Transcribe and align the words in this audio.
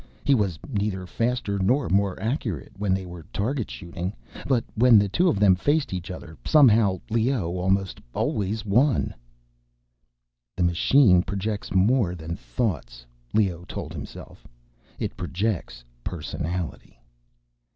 He 0.25 0.33
was 0.33 0.57
neither 0.67 1.05
faster 1.05 1.59
nor 1.59 1.87
more 1.87 2.19
accurate, 2.19 2.71
when 2.75 2.95
they 2.95 3.05
were 3.05 3.21
target 3.31 3.69
shooting. 3.69 4.13
But 4.47 4.63
when 4.73 4.97
the 4.97 5.07
two 5.07 5.29
of 5.29 5.39
them 5.39 5.53
faced 5.53 5.93
each 5.93 6.09
other, 6.09 6.39
somehow 6.43 6.99
Leoh 7.11 7.51
almost 7.55 8.01
always 8.11 8.65
won. 8.65 9.13
The 10.57 10.63
machine 10.63 11.21
projects 11.21 11.71
more 11.71 12.15
than 12.15 12.35
thoughts, 12.35 13.05
Leoh 13.31 13.63
told 13.65 13.93
himself. 13.93 14.47
_It 14.99 15.15
projects 15.15 15.83
personality. 16.03 16.99